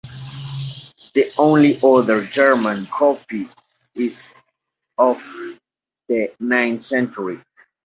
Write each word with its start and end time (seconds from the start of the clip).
The 1.13 1.31
only 1.37 1.79
other 1.83 2.25
German 2.25 2.87
copy 2.87 3.47
is 3.93 4.27
of 4.97 5.21
the 6.09 6.33
ninth 6.39 6.81
century. 6.81 7.39